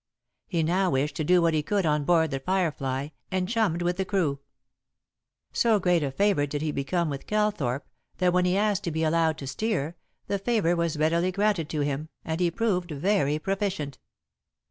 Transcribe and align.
He 0.47 0.63
now 0.63 0.89
wished 0.89 1.15
to 1.17 1.23
do 1.23 1.43
what 1.43 1.53
he 1.53 1.61
could 1.61 1.85
on 1.85 2.05
board 2.05 2.31
The 2.31 2.39
Firefly, 2.39 3.09
and 3.29 3.47
chummed 3.47 3.83
with 3.83 3.97
the 3.97 4.03
crew. 4.03 4.39
So 5.53 5.79
great 5.79 6.01
a 6.01 6.09
favorite 6.09 6.49
did 6.49 6.63
he 6.63 6.71
become 6.71 7.07
with 7.07 7.27
Calthorpe 7.27 7.85
that 8.17 8.33
when 8.33 8.45
he 8.45 8.57
asked 8.57 8.83
to 8.85 8.91
be 8.91 9.03
allowed 9.03 9.37
to 9.37 9.45
steer, 9.45 9.95
the 10.25 10.39
favor 10.39 10.75
was 10.75 10.97
readily 10.97 11.31
granted 11.31 11.69
to 11.69 11.81
him, 11.81 12.09
and 12.25 12.39
he 12.39 12.49
proved 12.49 12.89
very 12.89 13.37
proficient. 13.37 13.99